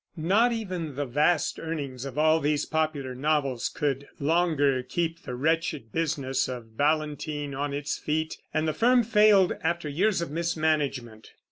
Not 0.17 0.51
even 0.51 0.95
the 0.95 1.05
vast 1.05 1.59
earnings 1.59 2.05
of 2.05 2.17
all 2.17 2.39
these 2.39 2.65
popular 2.65 3.13
novels 3.13 3.69
could 3.69 4.07
longer 4.19 4.81
keep 4.81 5.21
the 5.21 5.35
wretched 5.35 5.91
business 5.91 6.47
of 6.47 6.75
Ballantyne 6.75 7.53
on 7.53 7.71
its 7.71 7.99
feet, 7.99 8.39
and 8.51 8.67
the 8.67 8.73
firm 8.73 9.03
failed, 9.03 9.53
after 9.63 9.87
years 9.87 10.19
of 10.19 10.31
mismanagement. 10.31 11.33